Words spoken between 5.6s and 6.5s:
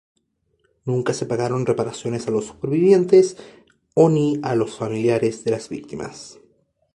víctimas.